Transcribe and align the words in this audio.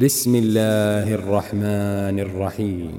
بسم 0.00 0.34
الله 0.34 1.14
الرحمن 1.14 2.20
الرحيم. 2.20 2.92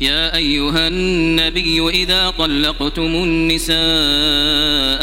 يا 0.00 0.36
أيها 0.36 0.88
النبي 0.88 1.88
إذا 1.88 2.30
طلقتم 2.30 3.02
النساء 3.02 3.78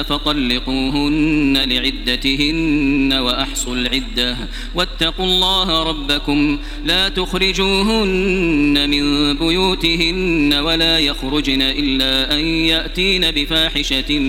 فطلقوهن 0.09 1.57
لعدتهن 1.57 3.13
وأحصوا 3.13 3.75
العدة 3.75 4.37
واتقوا 4.75 5.25
الله 5.25 5.83
ربكم 5.83 6.59
لا 6.85 7.09
تخرجوهن 7.09 8.89
من 8.89 9.33
بيوتهن 9.33 10.53
ولا 10.53 10.99
يخرجن 10.99 11.61
إلا 11.61 12.33
أن 12.33 12.39
يأتين 12.39 13.31
بفاحشة 13.31 14.19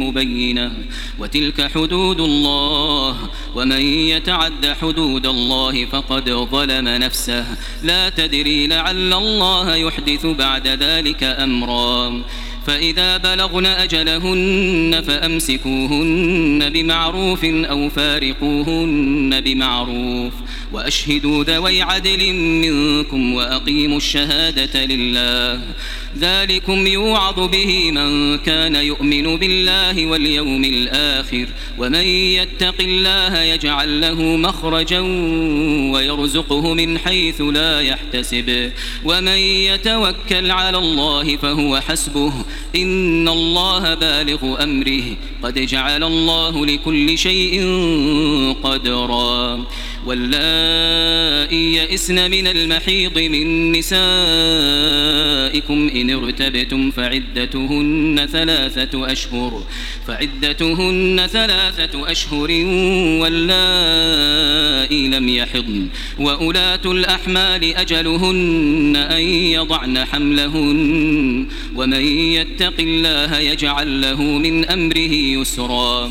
مبينة 0.00 0.72
وتلك 1.18 1.70
حدود 1.74 2.20
الله 2.20 3.16
ومن 3.54 3.80
يتعد 3.82 4.66
حدود 4.82 5.26
الله 5.26 5.84
فقد 5.84 6.30
ظلم 6.30 6.88
نفسه 6.88 7.46
لا 7.82 8.08
تدري 8.08 8.66
لعل 8.66 9.12
الله 9.12 9.76
يحدث 9.76 10.26
بعد 10.26 10.68
ذلك 10.68 11.24
أمرا 11.24 12.22
فإذا 12.66 13.16
بلغن 13.16 13.66
أجلهن 13.66 15.02
فأمسكوهن 15.06 16.70
بمعروف 16.70 17.44
أو 17.44 17.88
فارقوهن 17.88 19.40
بمعروف 19.40 20.32
وأشهدوا 20.72 21.44
ذوي 21.44 21.82
عدل 21.82 22.32
منكم 22.34 23.34
وأقيموا 23.34 23.96
الشهادة 23.96 24.84
لله 24.84 25.60
ذلكم 26.20 26.86
يوعظ 26.86 27.40
به 27.40 27.90
من 27.90 28.38
كان 28.38 28.74
يؤمن 28.74 29.36
بالله 29.36 30.06
واليوم 30.06 30.64
الآخر 30.64 31.46
ومن 31.78 32.06
يتق 32.38 32.74
الله 32.80 33.42
يجعل 33.42 34.00
له 34.00 34.22
مخرجا 34.22 35.00
ويرزقه 35.92 36.74
من 36.74 36.98
حيث 36.98 37.40
لا 37.40 37.80
يحتسب 37.80 38.72
ومن 39.04 39.38
يتوكل 39.70 40.50
على 40.50 40.78
الله 40.78 41.36
فهو 41.36 41.80
حسبه 41.80 42.32
إن 42.76 43.28
الله 43.28 43.94
بالغ 43.94 44.62
أمره 44.62 45.16
قد 45.42 45.58
جعل 45.58 46.04
الله 46.04 46.66
لكل 46.66 47.18
شيء 47.18 47.62
قدرا. 48.62 49.66
واللائي 50.06 51.74
يئسن 51.74 52.30
من 52.30 52.46
المحيض 52.46 53.18
من 53.18 53.72
نسائكم 53.72 53.98
إن 55.94 56.10
ارتبتم 56.10 56.90
فعدتهن 56.90 58.28
ثلاثة 58.32 59.12
أشهر 59.12 59.64
فعدتهن 60.06 61.26
ثلاثة 61.32 62.12
أشهر 62.12 62.50
واللائي 63.20 65.08
لم 65.08 65.28
يحضن 65.28 65.88
وأولاة 66.18 66.80
الأحمال 66.84 67.76
أجلهن 67.76 68.96
أن 68.96 69.20
يضعن 69.22 70.04
حملهن 70.04 71.46
ومن 71.74 72.02
يتق 72.32 72.74
الله 72.78 73.38
يجعل 73.38 74.00
له 74.00 74.22
من 74.22 74.64
أمره 74.64 75.12
يسرا. 75.12 76.10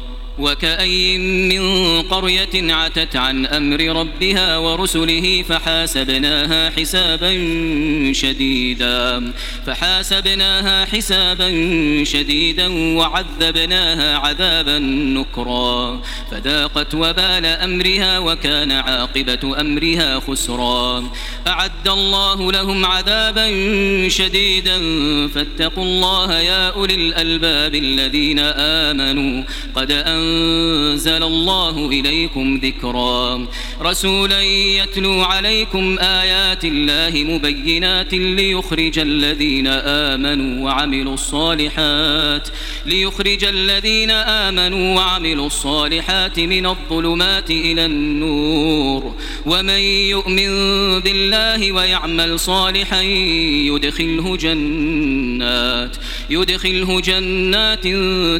وكأي 0.39 1.17
من 1.17 2.01
قرية 2.01 2.73
عتت 2.73 3.15
عن 3.15 3.45
أمر 3.45 3.81
ربها 3.81 4.57
ورسله 4.57 5.43
فحاسبناها 5.49 6.69
حسابا 6.69 7.31
شديدا 8.13 9.33
فحاسبناها 9.65 10.85
حسابا 10.85 11.49
شديدا 12.03 12.67
وعذبناها 12.97 14.17
عذابا 14.17 14.79
نكرا 14.79 16.01
فذاقت 16.31 16.95
وبال 16.95 17.45
أمرها 17.45 18.19
وكان 18.19 18.71
عاقبة 18.71 19.61
أمرها 19.61 20.19
خسرا. 20.19 21.09
أعد 21.47 21.87
الله 21.87 22.51
لهم 22.51 22.85
عذابا 22.85 23.47
شديدا 24.09 24.77
فاتقوا 25.27 25.83
الله 25.83 26.39
يا 26.39 26.69
أولي 26.69 26.95
الألباب 26.95 27.75
الذين 27.75 28.39
آمنوا 28.39 29.43
قد 29.75 29.91
أن 29.91 30.20
أنزل 30.21 31.23
الله 31.23 31.89
إليكم 31.89 32.59
ذكرا. 32.63 33.47
رسولا 33.81 34.41
يتلو 34.41 35.21
عليكم 35.21 35.99
آيات 35.99 36.65
الله 36.65 37.23
مبينات 37.23 38.13
ليخرج 38.13 38.99
الذين 38.99 39.67
آمنوا 39.67 40.65
وعملوا 40.65 41.13
الصالحات 41.13 42.47
ليخرج 42.85 43.43
الذين 43.43 44.11
آمنوا 44.11 44.95
وعملوا 44.95 45.47
الصالحات 45.47 46.39
من 46.39 46.65
الظلمات 46.65 47.51
إلى 47.51 47.85
النور. 47.85 49.15
ومن 49.45 49.79
يؤمن 50.13 50.49
بالله 50.99 51.71
ويعمل 51.71 52.39
صالحا 52.39 53.01
يدخله 53.71 54.37
جنات 54.37 55.97
يدخله 56.29 57.01
جنات 57.01 57.83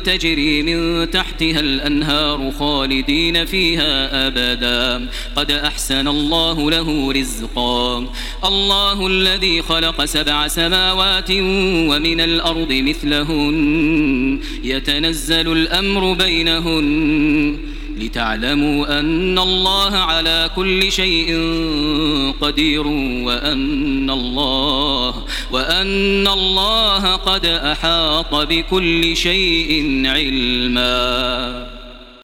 تجري 0.05 0.61
من 0.61 1.11
تحتها 1.11 1.59
الأنهار 1.59 2.51
خالدين 2.59 3.45
فيها 3.45 4.27
أبدا. 4.27 5.07
قد 5.35 5.51
أحسن 5.51 6.07
الله 6.07 6.71
له 6.71 7.11
رزقا. 7.11 8.07
الله 8.45 9.07
الذي 9.07 9.61
خلق 9.61 10.05
سبع 10.05 10.47
سماوات 10.47 11.31
ومن 11.31 12.21
الأرض 12.21 12.71
مثلهن. 12.71 14.39
يتنزل 14.63 15.51
الأمر 15.51 16.13
بينهن. 16.13 17.57
لتعلموا 17.97 18.99
أن 18.99 19.39
الله 19.39 19.95
على 19.95 20.49
كل 20.55 20.91
شيء 20.91 21.37
قدير 22.41 22.87
وأن 23.27 24.09
الله 24.09 25.25
وأن 25.51 26.27
الله 26.27 27.15
قد 27.15 27.45
أحاط 27.45 28.35
بكل 28.35 29.17
شيء 29.17 30.01
علما. 30.05 31.80